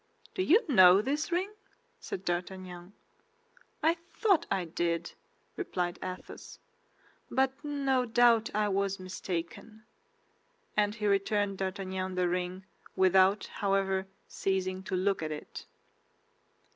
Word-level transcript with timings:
"Do 0.33 0.41
you 0.41 0.65
know 0.67 0.99
this 0.99 1.31
ring?" 1.31 1.51
said 1.99 2.25
D'Artagnan. 2.25 2.93
"I 3.83 3.97
thought 4.15 4.47
I 4.49 4.65
did," 4.65 5.13
replied 5.55 5.99
Athos; 6.01 6.57
"but 7.29 7.53
no 7.63 8.05
doubt 8.05 8.49
I 8.55 8.67
was 8.67 8.99
mistaken." 8.99 9.83
And 10.75 10.95
he 10.95 11.05
returned 11.05 11.59
D'Artagnan 11.59 12.15
the 12.15 12.27
ring 12.27 12.65
without, 12.95 13.45
however, 13.45 14.07
ceasing 14.27 14.81
to 14.85 14.95
look 14.95 15.21
at 15.21 15.31
it. 15.31 15.67